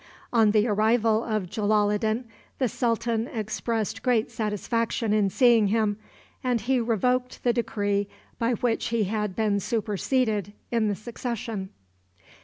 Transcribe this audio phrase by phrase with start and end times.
[0.33, 2.23] On the arrival of Jalaloddin,
[2.57, 5.97] the sultan expressed great satisfaction in seeing him,
[6.43, 8.07] and he revoked the decree
[8.39, 11.69] by which he had been superseded in the succession.